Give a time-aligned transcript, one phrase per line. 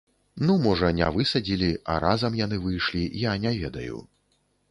[0.49, 4.01] Ну можа, не высадзілі, а разам яны выйшлі, я не ведаю.